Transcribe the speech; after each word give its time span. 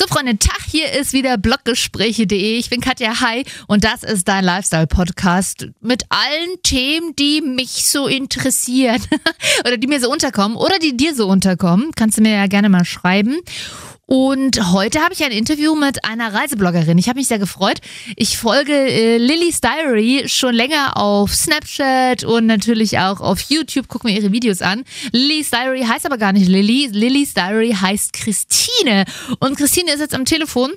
So, 0.00 0.06
Freunde, 0.06 0.38
Tag, 0.38 0.62
hier 0.66 0.90
ist 0.92 1.12
wieder 1.12 1.36
bloggespräche.de. 1.36 2.56
Ich 2.56 2.70
bin 2.70 2.80
Katja 2.80 3.20
Hai 3.20 3.44
und 3.66 3.84
das 3.84 4.02
ist 4.02 4.26
dein 4.28 4.44
Lifestyle-Podcast 4.44 5.68
mit 5.82 6.04
allen 6.08 6.62
Themen, 6.62 7.14
die 7.16 7.42
mich 7.42 7.84
so 7.84 8.06
interessieren 8.06 9.02
oder 9.66 9.76
die 9.76 9.86
mir 9.86 10.00
so 10.00 10.10
unterkommen 10.10 10.56
oder 10.56 10.78
die 10.78 10.96
dir 10.96 11.14
so 11.14 11.28
unterkommen. 11.28 11.90
Kannst 11.96 12.16
du 12.16 12.22
mir 12.22 12.32
ja 12.32 12.46
gerne 12.46 12.70
mal 12.70 12.86
schreiben. 12.86 13.40
Und 14.12 14.72
heute 14.72 14.98
habe 15.02 15.14
ich 15.14 15.22
ein 15.22 15.30
Interview 15.30 15.76
mit 15.76 16.04
einer 16.04 16.34
Reisebloggerin. 16.34 16.98
Ich 16.98 17.08
habe 17.08 17.20
mich 17.20 17.28
sehr 17.28 17.38
gefreut. 17.38 17.78
Ich 18.16 18.38
folge 18.38 18.72
äh, 18.72 19.18
Lily's 19.18 19.60
Diary 19.60 20.24
schon 20.26 20.52
länger 20.52 20.96
auf 20.96 21.32
Snapchat 21.32 22.24
und 22.24 22.46
natürlich 22.46 22.98
auch 22.98 23.20
auf 23.20 23.40
YouTube. 23.42 23.86
Guck 23.86 24.02
mir 24.02 24.10
ihre 24.10 24.32
Videos 24.32 24.62
an. 24.62 24.82
Lily's 25.12 25.52
Diary 25.52 25.82
heißt 25.82 26.06
aber 26.06 26.18
gar 26.18 26.32
nicht 26.32 26.48
Lily. 26.48 26.88
Lily's 26.90 27.34
Diary 27.34 27.70
heißt 27.70 28.12
Christine. 28.12 29.04
Und 29.38 29.56
Christine 29.56 29.92
ist 29.92 30.00
jetzt 30.00 30.16
am 30.16 30.24
Telefon. 30.24 30.72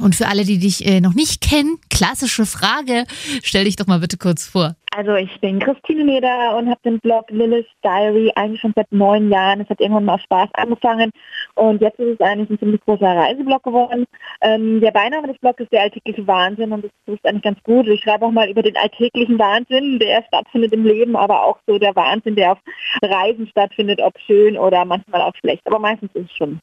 Und 0.00 0.14
für 0.14 0.28
alle, 0.28 0.44
die 0.44 0.58
dich 0.58 0.86
äh, 0.86 1.00
noch 1.00 1.14
nicht 1.14 1.40
kennen, 1.40 1.78
klassische 1.90 2.46
Frage, 2.46 3.06
stell 3.42 3.64
dich 3.64 3.74
doch 3.74 3.88
mal 3.88 3.98
bitte 3.98 4.18
kurz 4.18 4.46
vor. 4.46 4.76
Also 4.94 5.14
ich 5.14 5.40
bin 5.40 5.58
Christine 5.58 6.04
Leder 6.04 6.56
und 6.56 6.68
habe 6.68 6.80
den 6.84 7.00
Blog 7.00 7.30
Lilith 7.30 7.66
Diary 7.82 8.30
eigentlich 8.36 8.60
schon 8.60 8.72
seit 8.76 8.90
neun 8.92 9.30
Jahren. 9.30 9.60
Es 9.60 9.68
hat 9.68 9.80
irgendwann 9.80 10.04
mal 10.04 10.20
Spaß 10.20 10.48
angefangen 10.54 11.10
und 11.54 11.80
jetzt 11.80 11.98
ist 11.98 12.14
es 12.14 12.20
eigentlich 12.20 12.50
ein 12.50 12.58
ziemlich 12.58 12.80
großer 12.82 13.06
Reiseblog 13.06 13.62
geworden. 13.62 14.04
Ähm, 14.40 14.80
der 14.80 14.90
Beiname 14.90 15.28
des 15.28 15.38
Blogs 15.38 15.60
ist 15.60 15.72
der 15.72 15.82
alltägliche 15.82 16.26
Wahnsinn 16.26 16.72
und 16.72 16.84
das 16.84 17.14
ist 17.14 17.26
eigentlich 17.26 17.42
ganz 17.42 17.62
gut. 17.62 17.86
Ich 17.88 18.00
schreibe 18.02 18.26
auch 18.26 18.30
mal 18.30 18.48
über 18.48 18.62
den 18.62 18.76
alltäglichen 18.76 19.38
Wahnsinn, 19.38 19.98
der 19.98 20.24
stattfindet 20.24 20.72
im 20.72 20.84
Leben, 20.84 21.16
aber 21.16 21.44
auch 21.44 21.58
so 21.66 21.78
der 21.78 21.94
Wahnsinn, 21.94 22.36
der 22.36 22.52
auf 22.52 22.58
Reisen 23.02 23.46
stattfindet, 23.48 24.00
ob 24.00 24.18
schön 24.20 24.56
oder 24.56 24.84
manchmal 24.84 25.20
auch 25.20 25.34
schlecht. 25.36 25.62
Aber 25.66 25.78
meistens 25.78 26.10
ist 26.14 26.30
es 26.30 26.36
schon. 26.36 26.60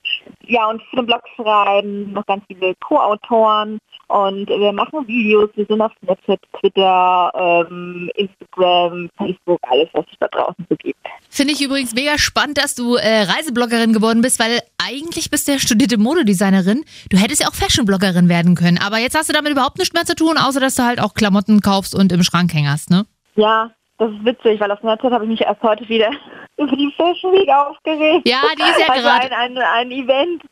Ja, 0.48 0.70
und 0.70 0.82
für 0.90 0.98
den 0.98 1.06
Blog 1.06 1.22
schreiben 1.36 2.12
noch 2.14 2.26
ganz 2.26 2.44
viele 2.48 2.74
Co-Autoren 2.82 3.80
und 4.08 4.50
wir 4.50 4.74
machen 4.74 5.08
Videos. 5.08 5.50
Wir 5.56 5.66
sind 5.68 5.82
auf 5.82 5.92
Snapchat, 6.04 6.40
Twitter, 6.60 7.32
ähm, 7.36 8.10
Instagram, 8.16 9.10
Facebook, 9.18 9.60
alles, 9.70 9.88
was 9.94 10.06
es 10.12 10.18
da 10.20 10.28
draußen 10.28 10.66
so 10.68 10.76
gibt. 10.78 10.98
Finde 11.30 11.54
ich 11.54 11.62
übrigens 11.62 11.94
mega 11.94 12.18
spannend, 12.18 12.58
dass 12.58 12.74
du 12.74 12.96
äh, 12.96 13.22
Reisebloggerin 13.22 13.94
geworden 13.94 14.22
bist, 14.22 14.40
weil 14.40 14.60
eigentlich 14.84 15.30
bist 15.30 15.48
du 15.48 15.54
ja 15.54 15.60
studierte 15.60 15.98
Modedesignerin. 15.98 16.84
Du 17.10 17.18
hättest 17.18 17.42
ja 17.42 17.48
auch 17.48 17.54
Fashionbloggerin 17.56 18.30
werden 18.30 18.56
können. 18.56 18.78
Aber 18.78 18.98
jetzt 18.98 19.18
hast 19.18 19.30
du 19.30 19.34
damit 19.34 19.52
überhaupt 19.52 19.78
nichts 19.78 19.94
mehr 19.94 20.06
zu 20.06 20.16
tun, 20.16 20.38
außer 20.38 20.60
dass 20.60 20.76
du 20.76 20.84
halt 20.84 21.02
auch 21.02 21.14
Klamotten 21.14 21.62
kaufst 21.62 21.94
und 21.96 22.12
im 22.12 22.24
Schrank 22.24 22.54
hängerst, 22.54 22.90
ne? 22.90 23.06
Ja, 23.36 23.72
das 23.98 24.12
ist 24.12 24.26
witzig, 24.26 24.60
weil 24.60 24.72
auf 24.72 24.80
Snapchat 24.80 25.12
habe 25.12 25.26
ich 25.26 25.30
mich 25.30 25.42
erst 25.42 25.62
heute 25.62 25.88
wieder 25.90 26.10
über 26.58 26.76
die 26.76 26.92
Fashion 26.96 27.34
Week 27.34 27.50
aufgeregt. 27.50 28.28
Ja, 28.28 28.42
die 28.58 28.62
ist 28.64 28.80
ja 28.80 28.88
also 28.94 29.02
gerade. 29.04 29.32
ein, 29.36 29.58
ein, 29.58 29.64
ein 29.64 29.92
Event, 29.92 30.44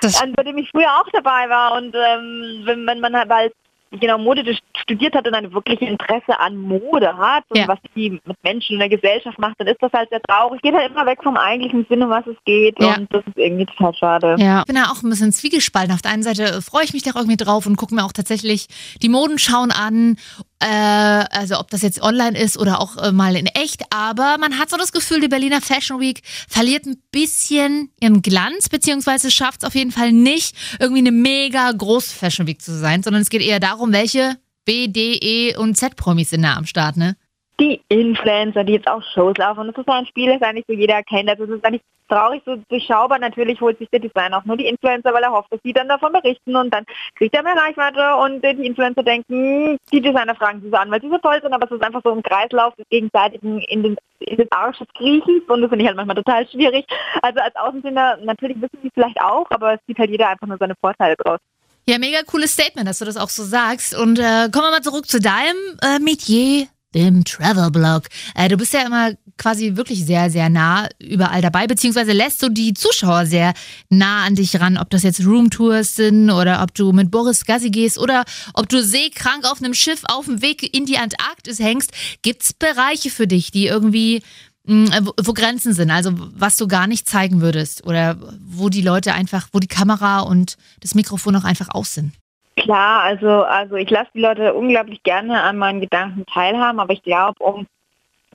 Das- 0.00 0.20
an, 0.22 0.32
bei 0.32 0.42
dem 0.42 0.58
ich 0.58 0.68
früher 0.70 0.88
auch 1.00 1.06
dabei 1.12 1.48
war. 1.48 1.76
Und 1.76 1.94
ähm, 1.94 2.62
wenn 2.64 2.84
man, 2.84 3.00
man 3.00 3.14
halt 3.14 3.52
genau 4.00 4.18
Mode 4.18 4.44
studiert 4.76 5.14
hat 5.14 5.26
und 5.26 5.34
ein 5.34 5.52
wirkliches 5.52 5.88
Interesse 5.88 6.38
an 6.38 6.56
Mode 6.56 7.16
hat 7.16 7.44
und 7.48 7.58
Ja. 7.58 7.68
was 7.68 7.78
die 7.94 8.10
mit 8.10 8.36
Menschen 8.42 8.74
in 8.74 8.78
der 8.80 8.88
Gesellschaft 8.88 9.38
macht, 9.38 9.54
dann 9.58 9.66
ist 9.68 9.80
das 9.80 9.92
halt 9.92 10.08
sehr 10.10 10.20
traurig. 10.22 10.60
Geht 10.62 10.74
halt 10.74 10.90
immer 10.90 11.06
weg 11.06 11.18
vom 11.22 11.36
eigentlichen 11.36 11.86
Sinne, 11.88 12.04
um 12.04 12.10
was 12.10 12.26
es 12.26 12.36
geht. 12.44 12.80
Ja. 12.80 12.96
Und 12.96 13.12
das 13.12 13.22
ist 13.26 13.36
irgendwie 13.36 13.66
total 13.66 13.94
schade. 13.94 14.36
Ja, 14.38 14.60
ich 14.60 14.66
bin 14.66 14.76
da 14.76 14.84
auch 14.90 15.02
ein 15.02 15.10
bisschen 15.10 15.32
zwiegespalten. 15.32 15.94
Auf 15.94 16.02
der 16.02 16.12
einen 16.12 16.22
Seite 16.22 16.44
äh, 16.44 16.60
freue 16.60 16.84
ich 16.84 16.92
mich 16.92 17.02
da 17.02 17.12
irgendwie 17.14 17.36
drauf 17.36 17.66
und 17.66 17.76
gucke 17.76 17.94
mir 17.94 18.04
auch 18.04 18.12
tatsächlich 18.12 18.66
die 19.02 19.08
Modenschauen 19.08 19.70
an. 19.70 20.16
Äh, 20.64 21.26
also 21.30 21.60
ob 21.60 21.68
das 21.68 21.82
jetzt 21.82 22.00
online 22.00 22.38
ist 22.38 22.56
oder 22.56 22.80
auch 22.80 22.96
äh, 22.96 23.12
mal 23.12 23.36
in 23.36 23.46
echt. 23.46 23.82
Aber 23.90 24.38
man 24.38 24.58
hat 24.58 24.70
so 24.70 24.78
das 24.78 24.92
Gefühl, 24.92 25.20
die 25.20 25.28
Berliner 25.28 25.60
Fashion 25.60 26.00
Week 26.00 26.22
verliert 26.48 26.86
ein 26.86 27.02
bisschen 27.12 27.90
ihren 28.00 28.22
Glanz, 28.22 28.70
beziehungsweise 28.70 29.30
schafft 29.30 29.62
es 29.62 29.66
auf 29.66 29.74
jeden 29.74 29.92
Fall 29.92 30.12
nicht, 30.12 30.56
irgendwie 30.80 31.00
eine 31.00 31.12
mega 31.12 31.70
große 31.70 32.14
Fashion 32.14 32.46
Week 32.46 32.62
zu 32.62 32.78
sein, 32.78 33.02
sondern 33.02 33.20
es 33.20 33.28
geht 33.28 33.42
eher 33.42 33.60
darum, 33.60 33.92
welche 33.92 34.38
B, 34.64 34.88
D, 34.88 35.18
E 35.20 35.56
und 35.56 35.76
Z-Promis 35.76 36.30
sind 36.30 36.42
da 36.42 36.54
am 36.54 36.64
Start, 36.64 36.96
ne? 36.96 37.16
Die 37.60 37.80
Influencer, 37.88 38.64
die 38.64 38.74
jetzt 38.74 38.88
auch 38.88 39.02
Shows 39.14 39.36
laufen. 39.36 39.66
Das 39.68 39.76
ist 39.76 39.88
ein 39.88 40.06
Spiel, 40.06 40.32
das 40.32 40.42
eigentlich 40.42 40.64
so 40.68 40.74
jeder 40.74 41.02
kennt. 41.02 41.28
Also 41.28 41.44
es 41.44 41.50
ist 41.50 41.64
eigentlich 41.64 41.82
traurig, 42.08 42.42
so 42.44 42.56
durchschaubar. 42.68 43.18
Natürlich 43.18 43.60
holt 43.60 43.78
sich 43.78 43.88
der 43.90 44.00
Designer 44.00 44.38
auch 44.38 44.44
nur 44.44 44.56
die 44.56 44.66
Influencer, 44.66 45.12
weil 45.12 45.22
er 45.22 45.32
hofft, 45.32 45.52
dass 45.52 45.60
die 45.62 45.72
dann 45.72 45.88
davon 45.88 46.12
berichten 46.12 46.56
und 46.56 46.72
dann 46.72 46.84
kriegt 47.16 47.34
er 47.34 47.42
mehr 47.42 47.56
Reichweite 47.56 48.16
und 48.16 48.42
die 48.42 48.66
Influencer 48.66 49.02
denken, 49.02 49.78
die 49.92 50.00
Designer 50.00 50.34
fragen 50.34 50.60
sie 50.62 50.70
so 50.70 50.76
an, 50.76 50.90
weil 50.90 51.00
sie 51.00 51.10
so 51.10 51.18
toll 51.18 51.40
sind, 51.42 51.52
aber 51.52 51.66
es 51.66 51.72
ist 51.72 51.82
einfach 51.82 52.02
so 52.04 52.12
ein 52.12 52.22
Kreislauf 52.22 52.74
des 52.76 52.86
gegenseitigen 52.90 53.60
in 53.60 53.82
den, 53.82 53.96
in 54.20 54.36
den 54.36 54.52
Arsch 54.52 54.78
des 54.78 54.88
Kriechens 54.96 55.42
und 55.48 55.62
das 55.62 55.68
finde 55.68 55.82
ich 55.82 55.88
halt 55.88 55.96
manchmal 55.96 56.16
total 56.16 56.48
schwierig. 56.48 56.84
Also 57.22 57.40
als 57.40 57.56
Außenstehender, 57.56 58.18
natürlich 58.22 58.60
wissen 58.60 58.78
sie 58.82 58.90
vielleicht 58.92 59.20
auch, 59.20 59.46
aber 59.50 59.74
es 59.74 59.80
sieht 59.86 59.98
halt 59.98 60.10
jeder 60.10 60.28
einfach 60.28 60.46
nur 60.46 60.58
seine 60.58 60.74
Vorteile 60.80 61.16
draus. 61.16 61.38
Ja, 61.86 61.98
mega 61.98 62.22
cooles 62.22 62.52
Statement, 62.52 62.88
dass 62.88 62.98
du 62.98 63.04
das 63.04 63.18
auch 63.18 63.28
so 63.28 63.44
sagst. 63.44 63.94
Und 63.94 64.18
äh, 64.18 64.48
kommen 64.50 64.64
wir 64.64 64.70
mal 64.70 64.80
zurück 64.80 65.06
zu 65.06 65.20
deinem 65.20 65.56
äh, 65.82 65.98
Metier, 65.98 66.66
dem 66.94 67.24
Travel-Blog. 67.24 68.04
Äh, 68.34 68.48
du 68.48 68.56
bist 68.56 68.72
ja 68.72 68.86
immer 68.86 69.12
quasi 69.36 69.76
wirklich 69.76 70.04
sehr, 70.04 70.30
sehr 70.30 70.48
nah 70.48 70.88
überall 70.98 71.42
dabei, 71.42 71.66
beziehungsweise 71.66 72.12
lässt 72.12 72.42
du 72.42 72.48
die 72.48 72.72
Zuschauer 72.74 73.26
sehr 73.26 73.52
nah 73.90 74.24
an 74.24 74.36
dich 74.36 74.60
ran, 74.60 74.78
ob 74.78 74.90
das 74.90 75.02
jetzt 75.02 75.26
Roomtours 75.26 75.96
sind 75.96 76.30
oder 76.30 76.62
ob 76.62 76.74
du 76.74 76.92
mit 76.92 77.10
Boris 77.10 77.44
Gassi 77.44 77.70
gehst 77.70 77.98
oder 77.98 78.24
ob 78.54 78.68
du 78.68 78.82
seekrank 78.82 79.44
auf 79.44 79.62
einem 79.62 79.74
Schiff 79.74 80.02
auf 80.04 80.26
dem 80.26 80.40
Weg 80.40 80.74
in 80.74 80.86
die 80.86 80.98
Antarktis 80.98 81.58
hängst. 81.58 81.90
Gibt's 82.22 82.52
Bereiche 82.52 83.10
für 83.10 83.26
dich, 83.26 83.50
die 83.50 83.66
irgendwie 83.66 84.22
mh, 84.66 85.00
wo, 85.02 85.12
wo 85.22 85.32
Grenzen 85.32 85.74
sind, 85.74 85.90
also 85.90 86.12
was 86.14 86.56
du 86.56 86.68
gar 86.68 86.86
nicht 86.86 87.08
zeigen 87.08 87.40
würdest 87.40 87.84
oder 87.84 88.16
wo 88.40 88.68
die 88.68 88.82
Leute 88.82 89.12
einfach, 89.14 89.48
wo 89.52 89.58
die 89.58 89.68
Kamera 89.68 90.20
und 90.20 90.56
das 90.80 90.94
Mikrofon 90.94 91.36
auch 91.36 91.44
einfach 91.44 91.68
aus 91.70 91.94
sind? 91.94 92.12
Klar, 92.56 93.02
also, 93.02 93.28
also 93.28 93.76
ich 93.76 93.90
lasse 93.90 94.10
die 94.14 94.20
Leute 94.20 94.54
unglaublich 94.54 95.02
gerne 95.02 95.42
an 95.42 95.58
meinen 95.58 95.80
Gedanken 95.80 96.24
teilhaben, 96.26 96.78
aber 96.78 96.92
ich 96.92 97.02
glaube, 97.02 97.42
um 97.42 97.66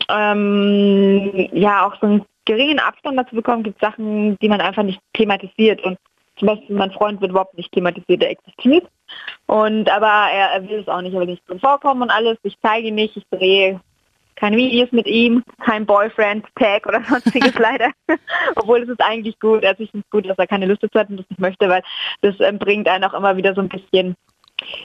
ähm, 0.09 1.49
ja 1.53 1.85
auch 1.85 1.95
so 1.99 2.07
einen 2.07 2.25
geringen 2.45 2.79
Abstand 2.79 3.17
dazu 3.17 3.35
bekommen, 3.35 3.63
gibt 3.63 3.81
es 3.81 3.87
Sachen, 3.87 4.37
die 4.39 4.49
man 4.49 4.61
einfach 4.61 4.83
nicht 4.83 4.99
thematisiert. 5.13 5.83
Und 5.83 5.97
zum 6.37 6.47
Beispiel 6.47 6.75
mein 6.75 6.91
Freund 6.91 7.21
wird 7.21 7.31
überhaupt 7.31 7.57
nicht 7.57 7.71
thematisiert, 7.71 8.23
er 8.23 8.31
existiert. 8.31 8.87
Und 9.45 9.89
aber 9.89 10.31
er, 10.31 10.51
er 10.51 10.67
will 10.67 10.79
es 10.79 10.87
auch 10.87 11.01
nicht, 11.01 11.13
er 11.13 11.19
will 11.19 11.27
nicht 11.27 11.47
drin 11.47 11.59
vorkommen 11.59 12.01
und 12.01 12.09
alles. 12.09 12.37
Ich 12.43 12.57
zeige 12.61 12.91
nicht, 12.91 13.15
ich 13.15 13.25
drehe 13.29 13.79
keine 14.39 14.57
Videos 14.57 14.91
mit 14.91 15.05
ihm, 15.05 15.43
kein 15.63 15.85
Boyfriend-Tag 15.85 16.87
oder 16.87 17.03
sonstiges 17.09 17.53
leider. 17.55 17.91
Obwohl 18.55 18.83
es 18.83 18.89
ist 18.89 19.01
eigentlich 19.01 19.39
gut. 19.39 19.65
Also 19.65 19.83
ich 19.83 19.91
finde 19.91 20.05
es 20.05 20.11
gut, 20.11 20.29
dass 20.29 20.37
er 20.37 20.47
keine 20.47 20.65
Lust 20.65 20.81
dazu 20.81 20.99
hat 20.99 21.09
und 21.09 21.17
das 21.17 21.29
nicht 21.29 21.39
möchte, 21.39 21.67
weil 21.67 21.81
das 22.21 22.35
ähm, 22.39 22.57
bringt 22.57 22.87
einen 22.87 23.03
auch 23.03 23.13
immer 23.13 23.35
wieder 23.37 23.53
so 23.53 23.61
ein 23.61 23.69
bisschen 23.69 24.15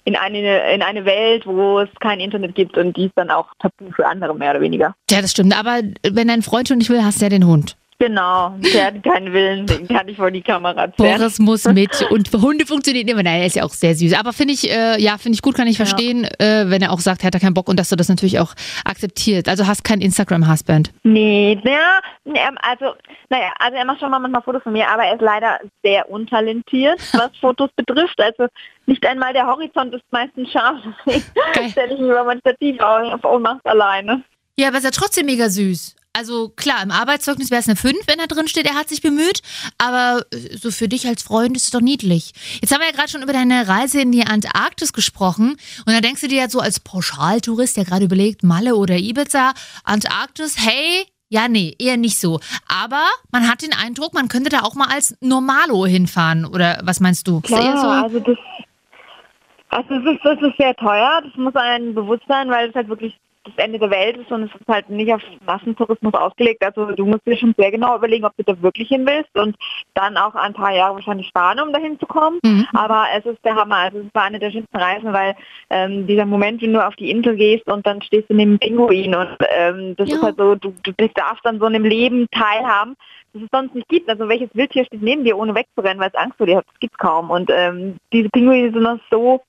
in 0.04 0.16
eine, 0.16 0.72
in 0.72 0.82
eine 0.82 1.04
Welt, 1.04 1.46
wo 1.46 1.80
es 1.80 1.88
kein 2.00 2.20
Internet 2.20 2.54
gibt 2.54 2.76
und 2.78 2.96
die 2.96 3.06
ist 3.06 3.14
dann 3.16 3.30
auch 3.30 3.48
tabu 3.58 3.90
für 3.90 4.06
andere 4.06 4.34
mehr 4.34 4.52
oder 4.52 4.60
weniger. 4.60 4.94
Ja, 5.10 5.20
das 5.20 5.32
stimmt. 5.32 5.58
Aber 5.58 5.80
wenn 6.08 6.28
dein 6.28 6.42
Freund 6.42 6.68
schon 6.68 6.78
nicht 6.78 6.90
will, 6.90 7.02
hast 7.02 7.20
du 7.20 7.24
ja 7.24 7.28
den 7.28 7.46
Hund. 7.46 7.76
Genau, 7.98 8.54
der 8.74 8.86
hat 8.86 9.02
keinen 9.04 9.32
Willen, 9.32 9.66
den 9.66 9.86
kann 9.88 10.08
ich 10.08 10.16
vor 10.16 10.30
die 10.30 10.42
Kamera 10.42 10.92
zerren. 10.94 11.18
Boris 11.18 11.38
muss 11.38 11.64
mit 11.64 12.02
und 12.10 12.30
Hunde 12.32 12.66
funktionieren 12.66 13.06
immer. 13.08 13.22
Nein, 13.22 13.40
er 13.40 13.46
ist 13.46 13.56
ja 13.56 13.62
auch 13.64 13.70
sehr 13.72 13.94
süß. 13.94 14.14
Aber 14.14 14.32
finde 14.32 14.54
ich, 14.54 14.68
äh, 14.70 15.00
ja, 15.00 15.16
finde 15.16 15.36
ich 15.36 15.42
gut, 15.42 15.54
kann 15.54 15.68
ich 15.68 15.78
Ja. 15.78 15.84
verstehen, 15.86 16.24
äh, 16.38 16.64
wenn 16.68 16.82
er 16.82 16.90
auch 16.92 16.98
sagt, 17.00 17.22
er 17.22 17.28
hat 17.28 17.34
da 17.34 17.38
keinen 17.38 17.54
Bock 17.54 17.68
und 17.68 17.78
dass 17.78 17.88
du 17.90 17.96
das 17.96 18.08
natürlich 18.08 18.40
auch 18.40 18.54
akzeptiert. 18.84 19.48
Also 19.48 19.66
hast 19.66 19.84
kein 19.84 20.00
Instagram-Husband. 20.00 20.92
Nee, 21.04 21.58
ja, 21.64 22.00
also, 22.62 22.94
naja, 23.30 23.52
also 23.58 23.76
er 23.76 23.84
macht 23.84 24.00
schon 24.00 24.10
mal 24.10 24.18
manchmal 24.18 24.42
Fotos 24.42 24.62
von 24.64 24.72
mir, 24.72 24.88
aber 24.88 25.04
er 25.04 25.14
ist 25.14 25.22
leider 25.22 25.60
sehr 25.82 26.10
untalentiert, 26.10 26.98
was 27.12 27.30
Fotos 27.40 27.70
betrifft. 27.76 28.20
Also 28.20 28.46
nicht 28.86 29.06
einmal 29.06 29.32
der 29.32 29.46
Horizont 29.46 29.94
ist 29.94 30.02
meistens 30.10 30.50
scharf, 30.50 30.78
deswegen 31.06 31.70
stelle 31.70 31.94
ich 31.94 32.00
mich 32.00 32.10
über 32.10 32.24
mein 32.24 32.40
Stativ 32.40 32.80
auf 32.80 33.24
und 33.24 33.42
mach's 33.42 33.64
alleine. 33.64 34.22
Ja, 34.58 34.68
aber 34.68 34.78
ist 34.78 34.84
ja 34.84 34.90
trotzdem 34.90 35.26
mega 35.26 35.48
süß. 35.48 35.96
Also 36.16 36.48
klar, 36.50 36.82
im 36.82 36.92
Arbeitszeugnis 36.92 37.50
wäre 37.50 37.60
es 37.60 37.66
eine 37.66 37.76
5, 37.76 38.06
wenn 38.06 38.18
da 38.18 38.26
drin 38.26 38.46
steht, 38.46 38.66
er 38.66 38.76
hat 38.76 38.88
sich 38.88 39.02
bemüht. 39.02 39.42
Aber 39.78 40.24
äh, 40.32 40.56
so 40.56 40.70
für 40.70 40.88
dich 40.88 41.06
als 41.08 41.22
Freund 41.22 41.56
ist 41.56 41.64
es 41.64 41.70
doch 41.70 41.80
niedlich. 41.80 42.32
Jetzt 42.60 42.72
haben 42.72 42.80
wir 42.80 42.86
ja 42.86 42.92
gerade 42.92 43.08
schon 43.08 43.22
über 43.22 43.32
deine 43.32 43.66
Reise 43.66 44.00
in 44.00 44.12
die 44.12 44.24
Antarktis 44.24 44.92
gesprochen. 44.92 45.56
Und 45.86 45.92
da 45.92 46.00
denkst 46.00 46.20
du 46.20 46.28
dir 46.28 46.38
jetzt 46.38 46.52
so 46.52 46.60
als 46.60 46.78
Pauschaltourist, 46.78 47.76
der 47.76 47.84
gerade 47.84 48.04
überlegt, 48.04 48.44
Malle 48.44 48.76
oder 48.76 48.96
Ibiza, 48.96 49.52
Antarktis, 49.82 50.56
hey, 50.58 51.04
ja, 51.28 51.48
nee, 51.48 51.74
eher 51.80 51.96
nicht 51.96 52.20
so. 52.20 52.38
Aber 52.68 53.04
man 53.32 53.48
hat 53.50 53.62
den 53.62 53.72
Eindruck, 53.72 54.14
man 54.14 54.28
könnte 54.28 54.50
da 54.50 54.60
auch 54.60 54.76
mal 54.76 54.88
als 54.88 55.16
Normalo 55.20 55.84
hinfahren. 55.84 56.44
Oder 56.44 56.78
was 56.84 57.00
meinst 57.00 57.26
du? 57.26 57.40
Ist 57.42 57.50
eher 57.50 57.58
Klar, 57.58 57.80
so, 57.80 57.88
also 57.88 58.20
das, 58.20 58.38
also 59.70 59.94
es 59.94 60.14
ist, 60.14 60.24
das 60.24 60.40
ist 60.40 60.56
sehr 60.56 60.76
teuer, 60.76 61.22
das 61.24 61.34
muss 61.36 61.56
einem 61.56 61.92
bewusst 61.92 62.22
sein, 62.28 62.48
weil 62.50 62.68
es 62.68 62.74
halt 62.76 62.88
wirklich 62.88 63.18
das 63.44 63.54
Ende 63.56 63.78
der 63.78 63.90
Welt 63.90 64.16
ist 64.16 64.30
und 64.32 64.44
es 64.44 64.54
ist 64.54 64.68
halt 64.68 64.88
nicht 64.88 65.12
auf 65.12 65.22
Massentourismus 65.46 66.14
ausgelegt. 66.14 66.64
Also 66.64 66.92
du 66.92 67.04
musst 67.04 67.26
dir 67.26 67.36
schon 67.36 67.54
sehr 67.58 67.70
genau 67.70 67.96
überlegen, 67.96 68.24
ob 68.24 68.36
du 68.36 68.42
da 68.42 68.60
wirklich 68.62 68.88
hin 68.88 69.06
willst 69.06 69.34
und 69.36 69.56
dann 69.94 70.16
auch 70.16 70.34
ein 70.34 70.54
paar 70.54 70.74
Jahre 70.74 70.94
wahrscheinlich 70.94 71.28
sparen, 71.28 71.60
um 71.60 71.72
dahin 71.72 71.98
zu 71.98 72.06
kommen. 72.06 72.38
Mhm. 72.42 72.66
Aber 72.72 73.06
es 73.16 73.24
ist 73.26 73.44
der 73.44 73.54
Hammer. 73.54 73.76
Also 73.76 73.98
es 73.98 74.14
war 74.14 74.24
eine 74.24 74.38
der 74.38 74.50
schönsten 74.50 74.76
Reisen, 74.76 75.12
weil 75.12 75.36
ähm, 75.70 76.06
dieser 76.06 76.24
Moment, 76.26 76.62
wenn 76.62 76.72
du 76.72 76.86
auf 76.86 76.96
die 76.96 77.10
Insel 77.10 77.36
gehst 77.36 77.66
und 77.66 77.86
dann 77.86 78.00
stehst 78.02 78.30
du 78.30 78.34
neben 78.34 78.58
Pinguin 78.58 79.14
und 79.14 79.36
ähm, 79.56 79.94
das 79.96 80.08
Ja. 80.08 80.16
ist 80.16 80.22
halt 80.22 80.36
so, 80.38 80.54
du, 80.54 80.74
du 80.82 80.92
darfst 81.14 81.44
dann 81.44 81.58
so 81.58 81.66
in 81.66 81.74
einem 81.74 81.84
Leben 81.84 82.26
teilhaben, 82.30 82.96
das 83.34 83.42
es 83.42 83.48
sonst 83.52 83.74
nicht 83.74 83.88
gibt. 83.88 84.08
Also 84.08 84.28
welches 84.28 84.54
Wildtier 84.54 84.84
steht 84.86 85.02
neben 85.02 85.24
dir, 85.24 85.36
ohne 85.36 85.54
wegzurennen, 85.54 86.00
weil 86.00 86.10
es 86.12 86.14
Angst 86.18 86.38
vor 86.38 86.46
dir 86.46 86.58
hat, 86.58 86.66
das 86.66 86.80
gibt's 86.80 86.98
kaum. 86.98 87.30
Und 87.30 87.50
ähm, 87.52 87.96
diese 88.12 88.30
Pinguine 88.30 88.72
sind 88.72 88.82
noch 88.82 88.98
so 89.10 89.42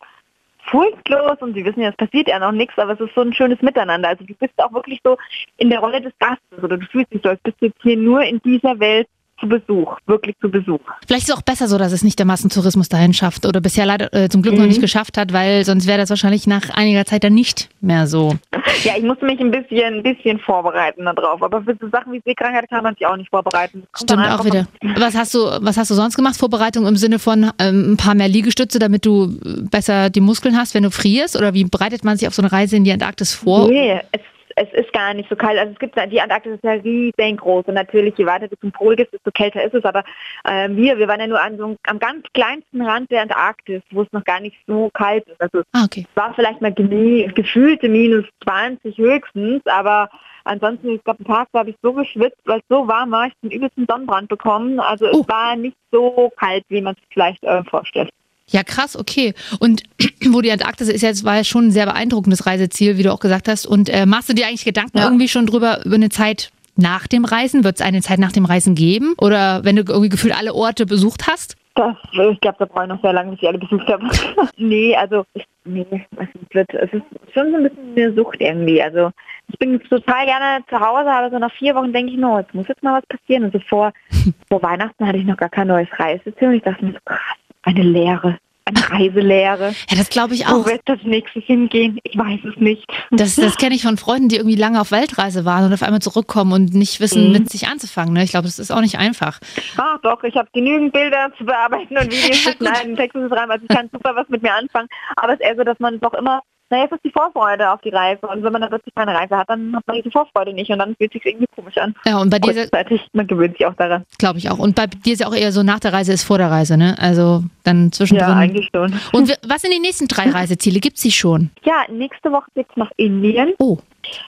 furchtlos 0.65 1.37
und 1.41 1.53
sie 1.53 1.65
wissen 1.65 1.81
ja, 1.81 1.89
es 1.89 1.95
passiert 1.95 2.27
ja 2.27 2.39
noch 2.39 2.51
nichts, 2.51 2.77
aber 2.77 2.93
es 2.93 2.99
ist 2.99 3.13
so 3.15 3.21
ein 3.21 3.33
schönes 3.33 3.61
Miteinander. 3.61 4.09
Also 4.09 4.25
du 4.25 4.33
bist 4.33 4.53
auch 4.57 4.73
wirklich 4.73 4.99
so 5.03 5.17
in 5.57 5.69
der 5.69 5.79
Rolle 5.79 6.01
des 6.01 6.13
Gastes 6.19 6.63
oder 6.63 6.77
du 6.77 6.85
fühlst 6.87 7.13
dich 7.13 7.21
so, 7.23 7.29
als 7.29 7.41
bist 7.41 7.57
du 7.61 7.67
jetzt 7.67 7.81
hier 7.81 7.97
nur 7.97 8.23
in 8.23 8.41
dieser 8.41 8.79
Welt 8.79 9.07
zu 9.39 9.47
Besuch, 9.47 9.97
wirklich 10.05 10.35
zu 10.39 10.49
Besuch. 10.49 10.79
Vielleicht 11.07 11.23
ist 11.23 11.29
es 11.29 11.35
auch 11.35 11.41
besser 11.41 11.67
so, 11.67 11.77
dass 11.77 11.91
es 11.91 12.03
nicht 12.03 12.17
der 12.19 12.25
Massentourismus 12.25 12.89
dahin 12.89 13.13
schafft 13.13 13.45
oder 13.45 13.61
bisher 13.61 13.85
leider 13.85 14.13
äh, 14.13 14.29
zum 14.29 14.41
Glück 14.41 14.55
mhm. 14.55 14.61
noch 14.61 14.67
nicht 14.67 14.81
geschafft 14.81 15.17
hat, 15.17 15.33
weil 15.33 15.65
sonst 15.65 15.87
wäre 15.87 15.97
das 15.97 16.09
wahrscheinlich 16.09 16.47
nach 16.47 16.69
einiger 16.69 17.05
Zeit 17.05 17.23
dann 17.23 17.33
nicht 17.33 17.69
mehr 17.81 18.07
so. 18.07 18.35
Ja, 18.83 18.93
ich 18.97 19.03
musste 19.03 19.25
mich 19.25 19.39
ein 19.39 19.51
bisschen, 19.51 19.95
ein 19.95 20.03
bisschen 20.03 20.39
vorbereiten 20.39 21.05
darauf, 21.05 21.41
aber 21.41 21.61
für 21.63 21.75
so 21.79 21.89
Sachen 21.89 22.13
wie 22.13 22.21
Seekrankheit 22.25 22.69
kann 22.69 22.83
man 22.83 22.95
sich 22.95 23.05
auch 23.05 23.17
nicht 23.17 23.29
vorbereiten. 23.29 23.83
Stimmt 23.95 24.27
auch 24.27 24.45
wieder. 24.45 24.67
Was 24.97 25.15
hast 25.15 25.33
du, 25.33 25.39
was 25.39 25.77
hast 25.77 25.91
du 25.91 25.95
sonst 25.95 26.15
gemacht? 26.15 26.37
Vorbereitung 26.37 26.87
im 26.87 26.95
Sinne 26.95 27.19
von 27.19 27.51
ähm, 27.59 27.93
ein 27.93 27.97
paar 27.97 28.15
mehr 28.15 28.27
Liegestütze, 28.27 28.79
damit 28.79 29.05
du 29.05 29.37
besser 29.69 30.09
die 30.09 30.21
Muskeln 30.21 30.57
hast, 30.57 30.73
wenn 30.73 30.83
du 30.83 30.91
frierst? 30.91 31.35
Oder 31.35 31.53
wie 31.53 31.65
bereitet 31.65 32.03
man 32.03 32.17
sich 32.17 32.27
auf 32.27 32.33
so 32.33 32.41
eine 32.41 32.51
Reise 32.51 32.75
in 32.75 32.83
die 32.83 32.91
Antarktis 32.91 33.33
vor? 33.33 33.67
Nee, 33.67 33.99
es 34.11 34.21
es 34.55 34.71
ist 34.71 34.93
gar 34.93 35.13
nicht 35.13 35.29
so 35.29 35.35
kalt. 35.35 35.59
Also 35.59 35.73
es 35.73 35.79
gibt 35.79 35.95
die 36.11 36.21
Antarktis 36.21 36.53
ist 36.53 36.63
ja 36.63 36.71
riesengroß 36.71 37.65
und 37.65 37.73
natürlich 37.73 38.17
je 38.17 38.25
weiter 38.25 38.47
du 38.47 38.55
zum 38.57 38.71
Pol 38.71 38.95
gehst, 38.95 39.13
desto 39.13 39.31
kälter 39.31 39.63
ist 39.63 39.73
es. 39.73 39.83
Aber 39.83 40.03
äh, 40.45 40.69
wir, 40.69 40.97
wir 40.97 41.07
waren 41.07 41.19
ja 41.19 41.27
nur 41.27 41.41
an 41.41 41.57
so, 41.57 41.75
am 41.87 41.99
ganz 41.99 42.25
kleinsten 42.33 42.81
Rand 42.81 43.11
der 43.11 43.23
Antarktis, 43.23 43.81
wo 43.91 44.03
es 44.03 44.11
noch 44.13 44.23
gar 44.23 44.39
nicht 44.39 44.57
so 44.65 44.89
kalt 44.93 45.27
ist. 45.27 45.41
Also 45.41 45.61
ah, 45.73 45.83
okay. 45.83 46.05
es 46.09 46.15
war 46.15 46.33
vielleicht 46.33 46.61
mal 46.61 46.73
gefühlte 46.73 47.89
minus 47.89 48.25
20 48.43 48.97
höchstens, 48.97 49.61
aber 49.65 50.09
ansonsten, 50.45 50.89
ich 50.95 51.03
glaube, 51.03 51.23
ein 51.23 51.27
Tag 51.27 51.49
habe 51.53 51.71
ich 51.71 51.75
so 51.81 51.91
geschwitzt, 51.91 52.39
weil 52.45 52.59
es 52.59 52.65
so 52.69 52.87
warm 52.87 53.11
war, 53.11 53.27
ich 53.27 53.33
den 53.43 53.51
übelsten 53.51 53.85
Sonnenbrand 53.89 54.29
bekommen. 54.29 54.79
Also 54.79 55.05
oh. 55.11 55.21
es 55.21 55.27
war 55.27 55.57
nicht 55.57 55.77
so 55.91 56.31
kalt, 56.37 56.63
wie 56.69 56.81
man 56.81 56.95
es 56.95 57.01
vielleicht 57.11 57.43
äh, 57.43 57.63
vorstellt. 57.65 58.09
Ja, 58.49 58.63
krass, 58.63 58.95
okay. 58.95 59.33
Und 59.59 59.83
wo 60.29 60.41
die 60.41 60.51
Antarktis 60.51 60.89
ist 60.89 61.01
jetzt, 61.01 61.23
war 61.23 61.37
ja 61.37 61.43
schon 61.43 61.67
ein 61.67 61.71
sehr 61.71 61.85
beeindruckendes 61.85 62.45
Reiseziel, 62.45 62.97
wie 62.97 63.03
du 63.03 63.11
auch 63.11 63.19
gesagt 63.19 63.47
hast. 63.47 63.65
Und 63.65 63.89
äh, 63.89 64.05
machst 64.05 64.29
du 64.29 64.33
dir 64.33 64.47
eigentlich 64.47 64.65
Gedanken 64.65 64.97
ja. 64.97 65.05
irgendwie 65.05 65.27
schon 65.27 65.45
drüber, 65.45 65.83
über 65.85 65.95
eine 65.95 66.09
Zeit 66.09 66.51
nach 66.75 67.07
dem 67.07 67.25
Reisen? 67.25 67.63
Wird 67.63 67.75
es 67.75 67.85
eine 67.85 68.01
Zeit 68.01 68.19
nach 68.19 68.31
dem 68.31 68.45
Reisen 68.45 68.75
geben? 68.75 69.15
Oder 69.17 69.63
wenn 69.63 69.75
du 69.75 69.83
irgendwie 69.87 70.09
gefühlt 70.09 70.37
alle 70.37 70.53
Orte 70.53 70.85
besucht 70.85 71.27
hast? 71.27 71.55
Das, 71.73 71.95
ich 72.31 72.39
glaube, 72.39 72.55
da 72.59 72.65
brauche 72.65 72.83
ich 72.83 72.89
noch 72.89 73.01
sehr 73.01 73.11
lange, 73.11 73.31
bis 73.31 73.41
ich 73.41 73.47
alle 73.49 73.57
besucht 73.57 73.87
habe. 73.87 74.07
nee, 74.57 74.95
also, 74.95 75.25
ich, 75.33 75.45
nee, 75.65 75.85
es, 75.91 76.27
wird, 76.51 76.73
es 76.73 76.93
ist 76.93 77.03
schon 77.33 77.51
so 77.51 77.57
ein 77.57 77.63
bisschen 77.63 77.93
eine 77.97 78.13
Sucht 78.13 78.39
irgendwie. 78.39 78.81
Also, 78.81 79.11
ich 79.49 79.59
bin 79.59 79.81
total 79.81 80.25
gerne 80.25 80.63
zu 80.69 80.79
Hause, 80.79 81.11
aber 81.11 81.29
so 81.31 81.37
nach 81.37 81.51
vier 81.51 81.75
Wochen 81.75 81.91
denke 81.91 82.13
ich, 82.13 82.17
no, 82.17 82.39
jetzt 82.39 82.53
muss 82.53 82.69
jetzt 82.69 82.81
mal 82.81 83.01
was 83.01 83.05
passieren. 83.07 83.43
Und 83.43 83.53
so 83.53 83.59
vor, 83.67 83.91
vor 84.49 84.63
Weihnachten 84.63 85.05
hatte 85.05 85.17
ich 85.17 85.25
noch 85.25 85.35
gar 85.35 85.49
kein 85.49 85.67
neues 85.67 85.89
Reiseziel 85.99 86.47
und 86.47 86.53
ich 86.53 86.63
dachte 86.63 86.85
mir 86.85 86.93
so, 86.93 86.99
krass, 87.03 87.19
eine 87.65 87.83
Lehre. 87.83 88.37
Eine 88.67 88.89
Reiselehre. 88.89 89.75
Ja, 89.89 89.95
das 89.95 90.09
glaube 90.09 90.33
ich 90.33 90.47
auch. 90.47 90.65
Wo 90.65 90.65
wird 90.65 90.81
das 90.85 90.97
nächstes 91.03 91.43
hingehen? 91.43 91.99
Ich 92.01 92.17
weiß 92.17 92.39
es 92.45 92.57
nicht. 92.57 92.83
Das, 93.11 93.35
das 93.35 93.57
kenne 93.57 93.75
ich 93.75 93.83
von 93.83 93.95
Freunden, 93.97 94.27
die 94.27 94.37
irgendwie 94.37 94.55
lange 94.55 94.81
auf 94.81 94.89
Weltreise 94.89 95.45
waren 95.45 95.65
und 95.65 95.73
auf 95.73 95.83
einmal 95.83 96.01
zurückkommen 96.01 96.51
und 96.51 96.73
nicht 96.73 96.99
wissen, 96.99 97.27
mhm. 97.27 97.33
mit 97.33 97.51
sich 97.51 97.67
anzufangen. 97.67 98.13
Ne? 98.13 98.23
Ich 98.23 98.31
glaube, 98.31 98.47
das 98.47 98.57
ist 98.57 98.71
auch 98.71 98.81
nicht 98.81 98.97
einfach. 98.97 99.39
Ach 99.77 99.99
doch, 100.01 100.23
ich 100.23 100.35
habe 100.35 100.49
genügend 100.51 100.93
Bilder 100.93 101.31
zu 101.37 101.45
bearbeiten 101.45 101.95
und 101.95 102.05
Videos 102.11 102.43
ja, 102.43 102.51
zu 102.53 102.57
schneiden, 102.57 102.95
Texte 102.95 103.21
zu 103.21 103.29
schreiben. 103.29 103.51
Also 103.51 103.65
ich 103.69 103.75
kann 103.75 103.87
super 103.93 104.15
was 104.15 104.27
mit 104.29 104.41
mir 104.41 104.55
anfangen. 104.55 104.87
Aber 105.15 105.33
es 105.33 105.39
ist 105.39 105.45
eher 105.45 105.55
so, 105.57 105.63
dass 105.63 105.79
man 105.79 105.99
doch 105.99 106.15
immer 106.15 106.41
naja, 106.69 106.85
es 106.85 106.91
ist 106.93 107.03
die 107.05 107.11
Vorfreude 107.11 107.71
auf 107.71 107.81
die 107.81 107.89
Reise. 107.89 108.25
Und 108.27 108.43
wenn 108.43 108.51
man 108.51 108.61
dann 108.61 108.69
plötzlich 108.69 108.93
keine 108.95 109.13
Reise 109.13 109.37
hat, 109.37 109.49
dann 109.49 109.75
hat 109.75 109.85
man 109.85 109.97
diese 109.97 110.09
Vorfreude 110.09 110.53
nicht 110.53 110.71
und 110.71 110.79
dann 110.79 110.95
fühlt 110.95 111.13
sich 111.13 111.25
irgendwie 111.25 111.45
komisch 111.55 111.77
an. 111.77 111.95
Ja, 112.05 112.19
und 112.19 112.29
bei 112.29 112.39
dir. 112.39 112.67
man 113.13 113.27
gewöhnt 113.27 113.57
sich 113.57 113.65
auch 113.65 113.75
daran. 113.75 114.03
Glaube 114.17 114.39
ich 114.39 114.49
auch. 114.49 114.57
Und 114.57 114.75
bei 114.75 114.87
dir 114.87 115.13
ist 115.13 115.19
ja 115.19 115.27
auch 115.27 115.35
eher 115.35 115.51
so 115.51 115.61
nach 115.61 115.79
der 115.79 115.93
Reise 115.93 116.13
ist 116.13 116.23
vor 116.23 116.37
der 116.37 116.49
Reise, 116.49 116.77
ne? 116.77 116.95
Also 116.97 117.43
dann 117.63 117.91
zwischendrin. 117.91 118.29
Ja, 118.29 118.35
eigentlich 118.35 118.69
schon. 118.73 118.99
Und 119.13 119.37
was 119.47 119.61
sind 119.61 119.73
die 119.73 119.79
nächsten 119.79 120.07
drei 120.07 120.29
Reiseziele? 120.29 120.79
Gibt 120.79 120.97
es 120.97 121.03
sie 121.03 121.11
schon? 121.11 121.51
Ja, 121.63 121.83
nächste 121.91 122.31
Woche 122.31 122.49
geht 122.55 122.67
es 122.69 122.77
nach 122.77 122.91
Indien. 122.97 123.53
Oh. 123.59 123.77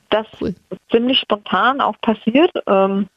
Das 0.10 0.26
cool. 0.42 0.56
ist 0.70 0.82
ziemlich 0.92 1.20
spontan 1.20 1.82
auch 1.82 1.96
passiert. 2.02 2.52
Ähm, 2.68 3.08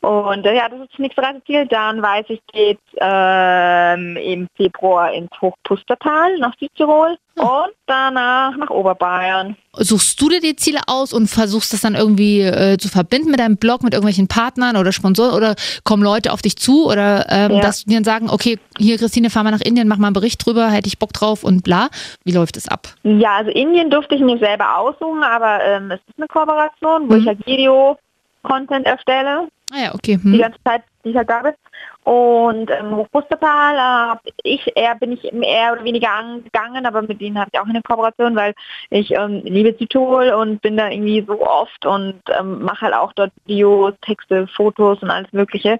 und 0.00 0.46
äh, 0.46 0.56
ja, 0.56 0.68
das 0.68 0.80
ist 0.80 0.92
das 0.92 0.98
nächste 0.98 1.22
Reiseziel. 1.22 1.66
Dann 1.66 2.02
weiß 2.02 2.26
ich, 2.28 2.40
geht 2.52 2.78
ähm, 3.00 4.16
im 4.16 4.48
Februar 4.56 5.12
ins 5.12 5.30
Hochpustertal 5.40 6.38
nach 6.38 6.54
Südtirol 6.58 7.16
hm. 7.38 7.44
und 7.44 7.74
danach 7.86 8.56
nach 8.56 8.70
Oberbayern. 8.70 9.56
Suchst 9.74 10.20
du 10.20 10.28
dir 10.28 10.40
die 10.40 10.56
Ziele 10.56 10.80
aus 10.86 11.12
und 11.12 11.28
versuchst 11.28 11.72
das 11.72 11.82
dann 11.82 11.94
irgendwie 11.94 12.40
äh, 12.40 12.76
zu 12.78 12.88
verbinden 12.88 13.30
mit 13.30 13.40
deinem 13.40 13.56
Blog, 13.56 13.82
mit 13.82 13.94
irgendwelchen 13.94 14.26
Partnern 14.26 14.76
oder 14.76 14.90
Sponsoren 14.90 15.34
oder 15.34 15.54
kommen 15.84 16.02
Leute 16.02 16.32
auf 16.32 16.42
dich 16.42 16.56
zu 16.56 16.86
oder 16.86 17.26
ähm, 17.28 17.52
ja. 17.52 17.60
dass 17.60 17.84
die 17.84 17.94
dann 17.94 18.04
sagen, 18.04 18.30
okay, 18.30 18.58
hier 18.78 18.98
Christine, 18.98 19.30
fahr 19.30 19.44
mal 19.44 19.52
nach 19.52 19.60
Indien, 19.60 19.86
mach 19.86 19.98
mal 19.98 20.08
einen 20.08 20.14
Bericht 20.14 20.44
drüber, 20.44 20.68
hätte 20.68 20.88
ich 20.88 20.98
Bock 20.98 21.12
drauf 21.12 21.44
und 21.44 21.62
bla. 21.62 21.88
Wie 22.24 22.32
läuft 22.32 22.56
es 22.56 22.68
ab? 22.68 22.88
Ja, 23.04 23.36
also 23.36 23.50
Indien 23.50 23.90
durfte 23.90 24.14
ich 24.14 24.20
mir 24.20 24.38
selber 24.38 24.78
aussuchen, 24.78 25.22
aber 25.22 25.62
ähm, 25.62 25.90
es 25.90 26.00
ist 26.08 26.18
eine 26.18 26.26
Kooperation, 26.26 27.08
wo 27.08 27.14
mhm. 27.14 27.20
ich 27.20 27.26
halt 27.26 27.46
Video 27.46 27.96
Content 28.42 28.86
erstelle. 28.86 29.48
Ah 29.72 29.84
ja, 29.84 29.94
okay. 29.94 30.18
Hm. 30.20 30.32
Die 30.32 30.38
ganze 30.38 30.58
Zeit, 30.64 30.82
die 31.04 31.10
ich 31.10 31.16
halt 31.16 31.30
da 31.30 31.42
bin. 31.42 31.54
Und 32.02 32.70
ähm, 32.70 32.96
Hochbustertal, 32.96 34.18
äh, 34.24 34.30
ich 34.42 34.66
eher 34.74 34.96
bin 34.96 35.12
ich 35.12 35.32
mehr 35.32 35.72
oder 35.72 35.84
weniger 35.84 36.10
angegangen, 36.10 36.86
aber 36.86 37.02
mit 37.02 37.20
denen 37.20 37.38
habe 37.38 37.50
ich 37.52 37.60
auch 37.60 37.66
eine 37.66 37.82
Kooperation, 37.82 38.34
weil 38.34 38.54
ich 38.90 39.12
ähm, 39.12 39.42
liebe 39.44 39.76
Südtirol 39.78 40.30
und 40.30 40.60
bin 40.60 40.76
da 40.76 40.90
irgendwie 40.90 41.24
so 41.24 41.40
oft 41.40 41.86
und 41.86 42.20
ähm, 42.38 42.62
mache 42.62 42.86
halt 42.86 42.94
auch 42.94 43.12
dort 43.12 43.32
Videos, 43.46 43.94
Texte, 44.00 44.48
Fotos 44.48 45.02
und 45.02 45.10
alles 45.10 45.32
Mögliche. 45.32 45.78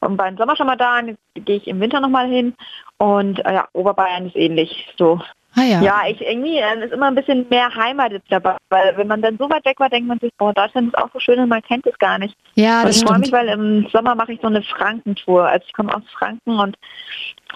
Und 0.00 0.16
beim 0.16 0.36
Sommer 0.36 0.56
schon 0.56 0.66
mal 0.66 0.76
da, 0.76 1.00
jetzt 1.00 1.20
gehe 1.34 1.56
ich 1.56 1.68
im 1.68 1.80
Winter 1.80 2.00
nochmal 2.00 2.28
hin 2.28 2.54
und 2.96 3.44
äh, 3.44 3.54
ja, 3.54 3.68
Oberbayern 3.72 4.26
ist 4.26 4.36
ähnlich 4.36 4.92
so. 4.98 5.20
Ah, 5.58 5.64
ja. 5.64 5.82
ja, 5.82 6.02
ich 6.08 6.20
irgendwie 6.20 6.58
äh, 6.58 6.84
ist 6.84 6.92
immer 6.92 7.06
ein 7.06 7.14
bisschen 7.14 7.46
mehr 7.48 7.74
Heimat 7.74 8.12
jetzt 8.12 8.30
dabei, 8.30 8.56
weil 8.68 8.96
wenn 8.96 9.06
man 9.06 9.22
dann 9.22 9.36
so 9.38 9.48
weit 9.50 9.64
weg 9.64 9.80
war, 9.80 9.88
denkt 9.88 10.08
man 10.08 10.18
sich, 10.18 10.32
boah, 10.38 10.52
Deutschland 10.52 10.88
ist 10.88 10.98
auch 10.98 11.10
so 11.12 11.18
schön 11.18 11.38
und 11.38 11.48
man 11.48 11.62
kennt 11.62 11.86
es 11.86 11.98
gar 11.98 12.18
nicht. 12.18 12.36
Ja, 12.54 12.84
das 12.84 12.96
und 12.96 13.02
ich 13.02 13.08
freue 13.08 13.18
mich, 13.20 13.32
weil 13.32 13.48
im 13.48 13.88
Sommer 13.92 14.14
mache 14.14 14.32
ich 14.32 14.40
so 14.40 14.46
eine 14.46 14.62
Frankentour. 14.62 15.46
Also 15.46 15.64
ich 15.66 15.72
komme 15.72 15.94
aus 15.94 16.02
Franken 16.16 16.58
und 16.58 16.76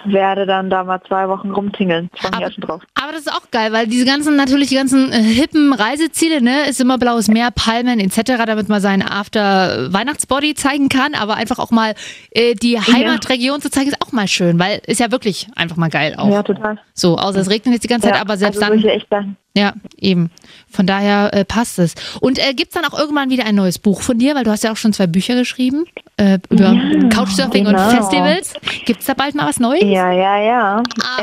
werde 0.04 0.46
dann 0.46 0.70
da 0.70 0.84
mal 0.84 1.00
zwei 1.06 1.28
Wochen 1.28 1.50
rumtingeln. 1.50 2.10
Aber, 2.22 2.36
aber, 2.36 3.12
das 3.12 3.20
ist 3.20 3.32
auch 3.32 3.50
geil, 3.50 3.72
weil 3.72 3.86
diese 3.86 4.04
ganzen, 4.04 4.36
natürlich 4.36 4.70
die 4.70 4.74
ganzen 4.74 5.12
äh, 5.12 5.22
hippen 5.22 5.72
Reiseziele, 5.72 6.42
ne, 6.42 6.68
ist 6.68 6.80
immer 6.80 6.98
blaues 6.98 7.28
Meer, 7.28 7.50
Palmen 7.50 8.00
etc., 8.00 8.42
damit 8.46 8.68
man 8.68 8.80
seinen 8.80 9.02
After-Weihnachtsbody 9.02 10.54
zeigen 10.54 10.88
kann, 10.88 11.14
aber 11.14 11.34
einfach 11.34 11.58
auch 11.58 11.70
mal 11.70 11.94
äh, 12.30 12.54
die 12.54 12.80
Heimatregion 12.80 13.56
ja. 13.56 13.60
zu 13.60 13.70
zeigen, 13.70 13.90
ist 13.90 14.02
auch 14.02 14.12
mal 14.12 14.28
schön, 14.28 14.58
weil 14.58 14.80
ist 14.86 14.98
ja 14.98 15.12
wirklich 15.12 15.46
einfach 15.56 15.76
mal 15.76 15.90
geil 15.90 16.14
auch. 16.16 16.30
Ja, 16.30 16.42
total. 16.42 16.78
So, 16.94 17.18
außer 17.18 17.40
es 17.40 17.50
regnet 17.50 17.74
jetzt 17.74 17.84
die 17.84 17.88
ganze 17.92 18.08
Zeit, 18.08 18.20
aber 18.20 18.36
selbst 18.36 18.62
also 18.62 18.88
dann. 19.10 19.36
Ja, 19.54 19.74
eben. 19.98 20.30
Von 20.70 20.86
daher 20.86 21.30
äh, 21.34 21.44
passt 21.44 21.78
es. 21.78 21.94
Und 22.20 22.38
äh, 22.38 22.54
gibt 22.54 22.74
es 22.74 22.80
dann 22.80 22.90
auch 22.90 22.98
irgendwann 22.98 23.28
wieder 23.28 23.44
ein 23.44 23.54
neues 23.54 23.78
Buch 23.78 24.00
von 24.00 24.18
dir? 24.18 24.34
Weil 24.34 24.44
du 24.44 24.50
hast 24.50 24.64
ja 24.64 24.72
auch 24.72 24.76
schon 24.76 24.92
zwei 24.92 25.06
Bücher 25.06 25.34
geschrieben 25.34 25.84
äh, 26.16 26.38
über 26.48 26.72
ja, 26.72 27.08
Couchsurfing 27.10 27.64
genau. 27.64 27.82
und 27.82 27.90
Festivals. 27.90 28.54
Gibt 28.86 29.00
es 29.00 29.06
da 29.06 29.14
bald 29.14 29.34
mal 29.34 29.46
was 29.46 29.60
Neues? 29.60 29.82
Ja, 29.84 30.10
ja, 30.10 30.38
ja. 30.42 30.82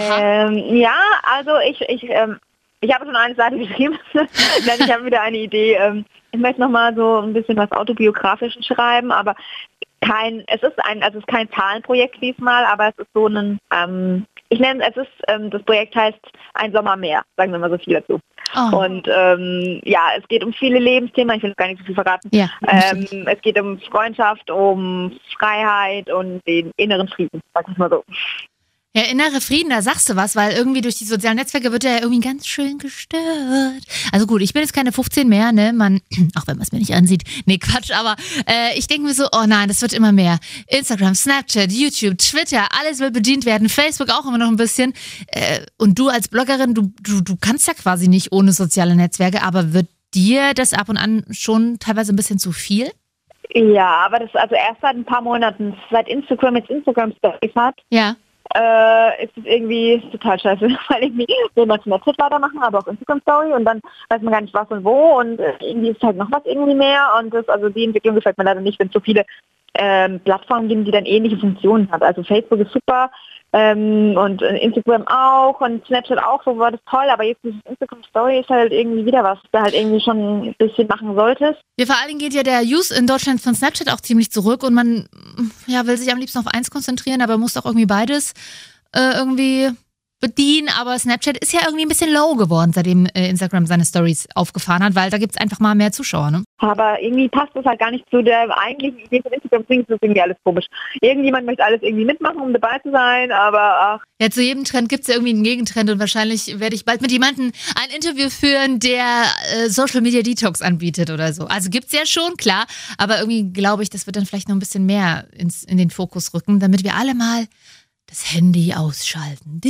Ähm, 0.10 0.76
ja, 0.76 0.96
also 1.24 1.52
ich, 1.68 1.82
ich, 1.82 2.04
ähm, 2.10 2.38
ich 2.82 2.94
habe 2.94 3.06
schon 3.06 3.16
eine 3.16 3.36
Seite 3.36 3.58
geschrieben, 3.68 3.98
ich 4.14 4.94
habe 4.94 5.06
wieder 5.06 5.22
eine 5.22 5.38
Idee. 5.38 5.74
Ähm, 5.76 6.06
ich 6.32 6.40
möchte 6.40 6.62
noch 6.62 6.70
mal 6.70 6.94
so 6.96 7.22
ein 7.22 7.34
bisschen 7.34 7.58
was 7.58 7.72
autobiografisches 7.72 8.66
schreiben, 8.66 9.12
aber 9.12 9.36
kein, 10.02 10.44
es 10.48 10.62
ist 10.64 10.78
ein, 10.86 11.04
also 11.04 11.18
es 11.18 11.24
ist 11.24 11.28
kein 11.28 11.50
Zahlenprojekt 11.52 12.22
diesmal, 12.22 12.66
aber 12.66 12.90
es 12.90 12.98
ist 12.98 13.10
so 13.14 13.28
ein, 13.28 13.60
ähm, 13.74 14.26
ich 14.50 14.60
nenne 14.60 14.84
es 14.88 14.98
ist, 14.98 15.12
ähm, 15.28 15.50
das 15.52 15.62
Projekt 15.64 15.96
heißt 15.96 16.20
Ein 16.56 16.72
Sommer 16.74 16.96
mehr, 16.96 17.24
sagen 17.38 17.52
wir 17.52 17.60
mal 17.60 17.70
so 17.70 17.78
viel 17.78 17.94
dazu. 17.94 18.20
Oh. 18.56 18.78
Und 18.78 19.08
ähm, 19.08 19.80
ja, 19.84 20.02
es 20.18 20.28
geht 20.28 20.44
um 20.44 20.54
viele 20.54 20.80
Lebensthemen, 20.80 21.38
ich 21.38 21.44
will 21.44 21.54
gar 21.56 21.68
nicht 21.68 21.80
so 21.80 21.86
viel 21.86 21.96
verraten. 21.96 22.30
Ja, 22.34 22.50
ähm, 22.68 23.28
es 23.28 23.42
geht 23.42 23.60
um 23.60 23.80
Freundschaft, 23.80 24.50
um 24.50 25.20
Freiheit 25.38 26.12
und 26.12 26.42
den 26.48 26.72
inneren 26.78 27.08
Frieden, 27.08 27.42
sag 27.54 27.68
ich 27.70 27.78
mal 27.78 27.90
so. 27.90 28.04
Ja, 29.00 29.06
innere 29.06 29.40
Frieden, 29.40 29.70
da 29.70 29.82
sagst 29.82 30.10
du 30.10 30.18
was, 30.18 30.36
weil 30.36 30.52
irgendwie 30.52 30.82
durch 30.82 30.98
die 30.98 31.06
sozialen 31.06 31.38
Netzwerke 31.38 31.72
wird 31.72 31.86
er 31.86 31.92
ja 31.92 32.02
irgendwie 32.02 32.20
ganz 32.20 32.46
schön 32.46 32.80
gestört. 32.80 33.22
Also 34.12 34.28
gut, 34.28 34.42
ich 34.42 34.52
bin 34.52 34.62
jetzt 34.62 34.74
keine 34.74 34.92
15 34.92 35.30
mehr, 35.30 35.54
ne? 35.54 35.72
Man, 35.72 36.02
auch 36.36 36.48
wenn 36.48 36.58
man 36.58 36.64
es 36.64 36.74
mir 36.74 36.80
nicht 36.80 36.94
ansieht. 36.94 37.24
Nee, 37.46 37.60
Quatsch, 37.60 37.92
aber 37.98 38.18
äh, 38.46 38.78
ich 38.78 38.88
denke 38.88 39.08
mir 39.08 39.14
so, 39.14 39.28
oh 39.32 39.46
nein, 39.48 39.70
das 39.70 39.82
wird 39.82 39.94
immer 39.94 40.12
mehr. 40.12 40.38
Instagram, 40.68 41.16
Snapchat, 41.16 41.72
YouTube, 41.72 42.18
Twitter, 42.18 42.68
alles 42.78 43.00
will 43.00 43.12
bedient 43.12 43.46
werden, 43.46 43.70
Facebook 43.70 44.10
auch 44.10 44.26
immer 44.28 44.38
noch 44.38 44.50
ein 44.50 44.58
bisschen. 44.58 44.94
Äh, 45.28 45.62
und 45.78 45.98
du 45.98 46.10
als 46.10 46.28
Bloggerin, 46.28 46.74
du, 46.74 46.92
du, 47.02 47.22
du 47.22 47.38
kannst 47.40 47.68
ja 47.68 47.76
quasi 47.76 48.10
nicht 48.10 48.34
ohne 48.34 48.52
soziale 48.52 48.98
Netzwerke, 48.98 49.44
aber 49.44 49.72
wird 49.72 49.88
dir 50.14 50.54
das 50.54 50.74
ab 50.74 50.90
und 50.90 50.98
an 50.98 51.24
schon 51.32 51.80
teilweise 51.80 52.12
ein 52.12 52.18
bisschen 52.18 52.40
zu 52.40 52.52
viel? 52.52 52.92
Ja, 53.54 54.04
aber 54.06 54.20
das 54.20 54.36
also 54.36 54.56
erst 54.56 54.82
seit 54.82 54.98
ein 54.98 55.06
paar 55.06 55.22
Monaten, 55.22 55.74
seit 55.90 56.10
Instagram 56.10 56.58
jetzt 56.58 56.70
Instagram 56.70 57.14
Stories 57.14 57.56
hat. 57.56 57.76
Ja 57.90 58.18
äh, 58.56 59.24
ist 59.24 59.38
es 59.38 59.46
irgendwie 59.46 60.02
total 60.12 60.40
scheiße, 60.40 60.66
weil 60.90 61.04
irgendwie 61.04 61.28
will 61.56 61.66
man 61.66 61.82
Snapchat 61.82 62.18
weitermachen, 62.20 62.62
aber 62.62 62.80
auch 62.80 62.88
Instagram 62.88 63.22
Story 63.22 63.54
und 63.54 63.66
dann 63.66 63.82
weiß 64.10 64.22
man 64.22 64.34
gar 64.34 64.42
nicht 64.42 64.54
was 64.54 64.70
und 64.70 64.84
wo 64.84 65.20
und 65.20 65.40
äh, 65.40 65.54
irgendwie 65.60 65.90
ist 65.90 66.02
halt 66.02 66.18
noch 66.18 66.32
was 66.32 66.46
irgendwie 66.46 66.76
mehr 66.76 67.14
und 67.20 67.34
das, 67.34 67.48
also 67.48 67.70
die 67.70 67.86
Entwicklung 67.86 68.16
gefällt 68.16 68.38
mir 68.38 68.46
leider 68.46 68.62
nicht, 68.62 68.80
wenn 68.80 68.90
so 68.90 69.00
viele 69.00 69.26
ähm, 69.76 70.20
Plattformen 70.20 70.68
geben, 70.68 70.86
die 70.86 70.92
dann 70.92 71.06
ähnliche 71.06 71.38
Funktionen 71.38 71.90
hat. 71.92 72.02
Also 72.02 72.24
Facebook 72.24 72.60
ist 72.60 72.72
super 72.72 73.12
ähm, 73.52 74.16
und 74.16 74.42
Instagram 74.42 75.08
auch 75.08 75.60
und 75.62 75.86
Snapchat 75.88 76.20
auch, 76.20 76.44
so 76.44 76.58
war 76.58 76.72
das 76.72 76.82
toll, 76.90 77.08
aber 77.10 77.24
jetzt 77.24 77.44
dieses 77.44 77.60
Instagram 77.66 78.04
Story 78.04 78.40
ist 78.40 78.50
halt 78.50 78.72
irgendwie 78.72 79.06
wieder 79.06 79.24
was, 79.24 79.40
da 79.52 79.64
halt 79.64 79.74
irgendwie 79.74 80.02
schon 80.02 80.50
ein 80.50 80.56
bisschen 80.60 80.88
machen 80.88 81.16
solltest. 81.16 81.60
Ja, 81.78 81.86
vor 81.88 81.96
allen 81.98 82.10
Dingen 82.10 82.20
geht 82.20 82.34
ja 82.34 82.44
der 82.44 82.62
Use 82.62 82.96
in 82.96 83.08
Deutschland 83.08 83.42
von 83.42 83.56
Snapchat 83.56 83.92
auch 83.92 84.02
ziemlich 84.02 84.32
zurück 84.32 84.64
und 84.64 84.74
man 84.74 85.08
ja, 85.66 85.88
will 85.88 85.98
sich 85.98 86.12
am 86.12 86.20
liebsten 86.20 86.40
auf 86.40 86.48
eins 86.48 86.70
konzentrieren, 86.70 87.22
aber 87.22 87.38
muss 87.38 87.58
auch 87.58 87.66
irgendwie 87.66 87.88
beides 87.88 88.34
äh, 88.96 89.18
irgendwie 89.18 89.70
bedienen, 90.20 90.70
aber 90.78 90.98
Snapchat 90.98 91.38
ist 91.38 91.54
ja 91.54 91.62
irgendwie 91.66 91.86
ein 91.86 91.90
bisschen 91.90 92.12
low 92.12 92.36
geworden, 92.36 92.74
seitdem 92.74 93.08
äh, 93.14 93.30
Instagram 93.30 93.66
seine 93.66 93.86
Stories 93.86 94.28
aufgefahren 94.36 94.84
hat, 94.84 94.96
weil 94.96 95.10
da 95.10 95.18
gibt 95.18 95.34
es 95.36 95.42
einfach 95.42 95.60
mal 95.60 95.76
mehr 95.76 95.92
Zuschauer, 95.92 96.32
ne? 96.32 96.44
Aber 96.58 97.02
irgendwie 97.02 97.30
passt 97.30 97.52
das 97.54 97.64
halt 97.66 97.80
gar 97.80 97.92
nicht 97.92 98.06
zu 98.10 98.22
der 98.22 98.50
eigentlichen 98.58 99.00
Idee 99.00 99.22
von 99.22 99.32
Instagram, 99.32 99.62
deswegen 99.64 99.82
ist 99.82 99.90
das 99.90 100.00
irgendwie 100.02 100.22
alles 100.22 100.38
komisch. 100.44 100.66
Irgendjemand 101.02 101.46
möchte 101.46 101.64
alles 101.64 101.82
irgendwie 101.82 102.06
mitmachen, 102.06 102.42
um 102.42 102.52
dabei 102.52 102.80
zu 102.80 102.92
sein, 102.92 103.32
aber 103.32 103.62
ach. 103.80 104.00
Ja, 104.22 104.30
zu 104.30 104.42
jedem 104.42 104.66
Trend 104.66 104.90
gibt 104.90 105.04
es 105.04 105.08
ja 105.08 105.14
irgendwie 105.16 105.34
einen 105.34 105.44
Gegentrend 105.44 105.90
und 105.90 106.00
wahrscheinlich 106.00 106.60
werde 106.60 106.76
ich 106.76 106.84
bald 106.84 107.02
mit 107.02 107.12
jemandem 107.12 107.54
ein 107.76 107.96
Interview 107.96 108.30
führen, 108.30 108.80
der 108.80 109.24
äh, 109.54 109.70
Social 109.70 110.02
Media 110.02 110.22
Detox 110.22 110.62
anbietet 110.62 111.10
oder 111.10 111.32
so. 111.32 111.46
Also 111.46 111.70
gibt 111.70 111.86
es 111.86 111.94
ja 111.94 112.06
schon, 112.06 112.36
klar, 112.36 112.66
aber 112.98 113.20
irgendwie 113.20 113.54
glaube 113.54 113.84
ich, 113.84 113.90
das 113.90 114.06
wird 114.06 114.18
dann 114.18 114.26
vielleicht 114.26 114.50
noch 114.50 114.56
ein 114.56 114.60
bisschen 114.60 114.86
mehr 114.86 115.28
ins, 115.32 115.64
in 115.64 115.78
den 115.78 115.90
Fokus 115.90 116.34
rücken, 116.34 116.60
damit 116.60 116.84
wir 116.84 116.96
alle 116.96 117.16
mal 117.16 117.48
das 118.10 118.34
Handy 118.34 118.74
ausschalten. 118.74 119.62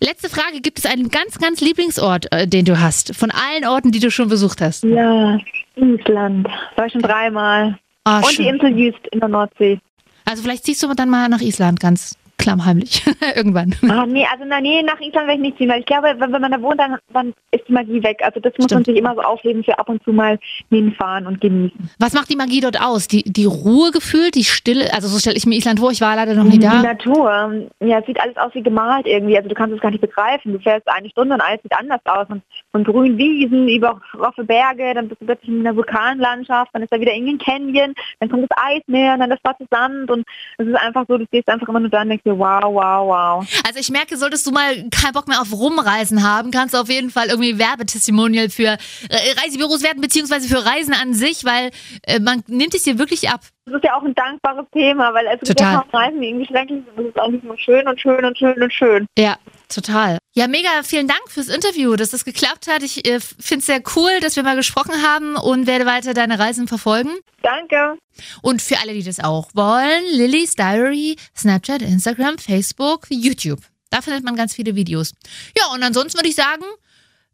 Letzte 0.00 0.28
Frage, 0.28 0.60
gibt 0.60 0.78
es 0.78 0.86
einen 0.86 1.10
ganz, 1.10 1.38
ganz 1.38 1.60
Lieblingsort, 1.60 2.32
äh, 2.32 2.46
den 2.48 2.64
du 2.64 2.80
hast? 2.80 3.14
Von 3.14 3.30
allen 3.30 3.64
Orten, 3.64 3.92
die 3.92 4.00
du 4.00 4.10
schon 4.10 4.28
besucht 4.28 4.60
hast? 4.60 4.84
Ja, 4.84 5.38
Island. 5.76 6.48
War 6.76 6.86
ich 6.86 6.92
schon 6.92 7.02
dreimal. 7.02 7.78
Oh, 8.06 8.16
Und 8.16 8.26
schön. 8.26 8.44
die 8.44 8.48
Insel 8.50 8.78
Jüst 8.78 9.06
in 9.12 9.20
der 9.20 9.28
Nordsee. 9.28 9.80
Also 10.24 10.42
vielleicht 10.42 10.64
ziehst 10.64 10.82
du 10.82 10.92
dann 10.94 11.08
mal 11.08 11.28
nach 11.28 11.40
Island 11.40 11.78
ganz 11.80 12.16
klammheimlich. 12.42 13.04
Irgendwann. 13.36 13.74
Ah, 13.88 14.06
nee, 14.06 14.26
also 14.30 14.44
na, 14.46 14.60
nee, 14.60 14.82
nach 14.82 15.00
Island 15.00 15.28
werde 15.28 15.34
ich 15.34 15.40
nicht 15.40 15.58
ziehen, 15.58 15.68
weil 15.68 15.80
ich 15.80 15.86
glaube, 15.86 16.14
wenn, 16.18 16.32
wenn 16.32 16.40
man 16.40 16.52
da 16.52 16.60
wohnt, 16.60 16.80
dann, 16.80 16.98
dann 17.12 17.34
ist 17.50 17.66
die 17.68 17.72
Magie 17.72 18.02
weg. 18.02 18.20
Also 18.22 18.40
das 18.40 18.52
muss 18.56 18.66
Stimmt. 18.66 18.86
man 18.86 18.94
sich 18.94 18.96
immer 18.96 19.14
so 19.14 19.20
aufheben 19.22 19.64
für 19.64 19.78
ab 19.78 19.88
und 19.88 20.02
zu 20.04 20.12
mal 20.12 20.38
hinfahren 20.70 21.26
und 21.26 21.40
genießen. 21.40 21.90
Was 21.98 22.12
macht 22.12 22.30
die 22.30 22.36
Magie 22.36 22.60
dort 22.60 22.80
aus? 22.80 23.08
Die, 23.08 23.22
die 23.22 23.44
Ruhe 23.44 23.90
gefühlt, 23.90 24.34
die 24.34 24.44
Stille? 24.44 24.92
Also 24.92 25.08
so 25.08 25.18
stelle 25.18 25.36
ich 25.36 25.46
mir 25.46 25.56
Island 25.56 25.80
vor, 25.80 25.90
ich 25.90 26.00
war 26.00 26.16
leider 26.16 26.34
noch 26.34 26.44
nie 26.44 26.52
Die 26.52 26.58
da. 26.60 26.82
Natur, 26.82 27.52
ja, 27.80 27.98
es 27.98 28.06
sieht 28.06 28.20
alles 28.20 28.36
aus 28.36 28.54
wie 28.54 28.62
gemalt 28.62 29.06
irgendwie. 29.06 29.36
Also 29.36 29.48
du 29.48 29.54
kannst 29.54 29.74
es 29.74 29.80
gar 29.80 29.90
nicht 29.90 30.00
begreifen. 30.00 30.52
Du 30.52 30.58
fährst 30.58 30.88
eine 30.88 31.08
Stunde 31.10 31.34
und 31.34 31.40
alles 31.40 31.62
sieht 31.62 31.72
anders 31.78 32.00
aus. 32.04 32.26
Und 32.28 32.42
von 32.72 32.84
grünen 32.84 33.18
Wiesen 33.18 33.68
über 33.68 34.00
roffe 34.18 34.44
Berge, 34.44 34.94
dann 34.94 35.08
bist 35.08 35.20
du 35.20 35.26
plötzlich 35.26 35.48
in 35.48 35.60
einer 35.60 35.76
Vulkanlandschaft, 35.76 36.70
dann 36.72 36.82
ist 36.82 36.92
da 36.92 37.00
wieder 37.00 37.12
irgendein 37.12 37.38
Canyon, 37.38 37.94
dann 38.20 38.28
kommt 38.28 38.46
das 38.48 38.58
Eismeer 38.62 39.14
und 39.14 39.20
dann 39.20 39.30
das 39.30 39.40
schwarze 39.40 39.66
Sand 39.70 40.10
und 40.10 40.24
es 40.58 40.66
ist 40.66 40.76
einfach 40.76 41.04
so, 41.08 41.18
du 41.18 41.26
stehst 41.26 41.48
einfach 41.48 41.68
immer 41.68 41.80
nur 41.80 41.90
da 41.90 42.02
und 42.02 42.08
denkst 42.08 42.24
wow, 42.38 42.62
wow, 42.64 43.08
wow. 43.08 43.46
Also 43.66 43.78
ich 43.78 43.90
merke, 43.90 44.16
solltest 44.16 44.46
du 44.46 44.50
mal 44.50 44.88
keinen 44.90 45.12
Bock 45.12 45.28
mehr 45.28 45.40
auf 45.40 45.52
Rumreisen 45.52 46.22
haben, 46.22 46.50
kannst 46.50 46.74
du 46.74 46.78
auf 46.78 46.88
jeden 46.88 47.10
Fall 47.10 47.28
irgendwie 47.28 47.58
Werbetestimonial 47.58 48.50
für 48.50 48.78
äh, 49.08 49.40
Reisebüros 49.42 49.82
werden, 49.82 50.00
beziehungsweise 50.00 50.48
für 50.48 50.64
Reisen 50.64 50.94
an 50.94 51.14
sich, 51.14 51.44
weil 51.44 51.70
äh, 52.02 52.20
man 52.20 52.42
nimmt 52.46 52.74
es 52.74 52.82
dir 52.82 52.98
wirklich 52.98 53.30
ab. 53.30 53.40
Das 53.64 53.76
ist 53.76 53.84
ja 53.84 53.96
auch 53.96 54.02
ein 54.02 54.14
dankbares 54.14 54.66
Thema, 54.72 55.14
weil 55.14 55.26
es 55.26 55.40
gibt 55.40 55.58
Total. 55.58 55.84
Reisen, 55.92 56.20
irgendwie 56.20 56.46
schrecklich 56.46 56.82
sind. 56.84 56.98
Das 56.98 57.06
ist 57.06 57.18
eigentlich 57.20 57.42
nur 57.44 57.56
schön 57.56 57.86
und 57.86 58.00
schön 58.00 58.24
und 58.24 58.36
schön 58.36 58.60
und 58.60 58.72
schön. 58.72 59.06
Ja, 59.16 59.36
total. 59.68 60.18
Ja, 60.34 60.48
mega, 60.48 60.68
vielen 60.82 61.06
Dank 61.06 61.22
fürs 61.28 61.48
Interview, 61.48 61.94
dass 61.94 62.10
das 62.10 62.24
geklappt 62.24 62.66
hat. 62.66 62.82
Ich 62.82 63.06
äh, 63.06 63.20
finde 63.20 63.60
es 63.60 63.66
sehr 63.66 63.80
cool, 63.94 64.10
dass 64.20 64.34
wir 64.34 64.42
mal 64.42 64.56
gesprochen 64.56 65.02
haben 65.06 65.36
und 65.36 65.68
werde 65.68 65.86
weiter 65.86 66.12
deine 66.12 66.40
Reisen 66.40 66.66
verfolgen. 66.66 67.10
Danke. 67.42 67.98
Und 68.42 68.62
für 68.62 68.78
alle, 68.80 68.94
die 68.94 69.04
das 69.04 69.20
auch 69.20 69.50
wollen, 69.54 70.04
Lillys 70.10 70.56
Diary, 70.56 71.16
Snapchat, 71.36 71.82
Instagram, 71.82 72.38
Facebook, 72.38 73.06
YouTube. 73.10 73.60
Da 73.90 74.00
findet 74.00 74.24
man 74.24 74.34
ganz 74.34 74.54
viele 74.54 74.74
Videos. 74.74 75.12
Ja, 75.56 75.72
und 75.72 75.82
ansonsten 75.84 76.18
würde 76.18 76.30
ich 76.30 76.34
sagen, 76.34 76.64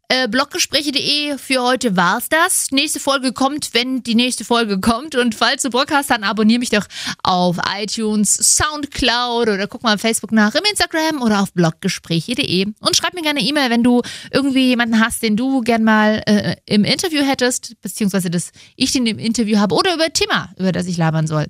äh, 0.09 0.27
bloggespräche.de 0.27 1.37
für 1.37 1.61
heute 1.61 1.95
war's 1.95 2.29
das. 2.29 2.71
Nächste 2.71 2.99
Folge 2.99 3.31
kommt, 3.31 3.73
wenn 3.73 4.01
die 4.01 4.15
nächste 4.15 4.43
Folge 4.43 4.79
kommt. 4.79 5.15
Und 5.15 5.35
falls 5.35 5.61
du 5.61 5.69
Bock 5.69 5.91
hast, 5.91 6.09
dann 6.09 6.23
abonniere 6.23 6.59
mich 6.59 6.71
doch 6.71 6.85
auf 7.23 7.57
iTunes, 7.77 8.33
Soundcloud 8.33 9.49
oder 9.49 9.67
guck 9.67 9.83
mal 9.83 9.95
auf 9.95 10.01
Facebook 10.01 10.31
nach, 10.31 10.55
im 10.55 10.63
Instagram 10.69 11.21
oder 11.21 11.41
auf 11.41 11.53
bloggespräche.de. 11.53 12.65
Und 12.79 12.95
schreib 12.95 13.13
mir 13.13 13.21
gerne 13.21 13.39
E-Mail, 13.39 13.69
wenn 13.69 13.83
du 13.83 14.01
irgendwie 14.31 14.67
jemanden 14.67 14.99
hast, 14.99 15.21
den 15.21 15.37
du 15.37 15.61
gern 15.61 15.83
mal 15.83 16.23
äh, 16.25 16.55
im 16.65 16.83
Interview 16.83 17.23
hättest, 17.23 17.79
beziehungsweise 17.81 18.31
dass 18.31 18.51
ich 18.75 18.91
den 18.91 19.05
im 19.05 19.19
Interview 19.19 19.59
habe 19.59 19.75
oder 19.75 19.93
über 19.93 20.11
Thema, 20.11 20.51
über 20.57 20.71
das 20.71 20.87
ich 20.87 20.97
labern 20.97 21.27
soll. 21.27 21.45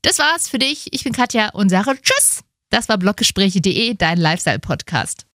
Das 0.00 0.18
war's 0.18 0.48
für 0.48 0.58
dich. 0.58 0.88
Ich 0.92 1.04
bin 1.04 1.12
Katja 1.12 1.50
und 1.50 1.68
sage 1.68 1.94
Tschüss. 2.00 2.40
Das 2.70 2.88
war 2.88 2.96
bloggespräche.de, 2.96 3.94
dein 3.94 4.18
Lifestyle-Podcast. 4.18 5.26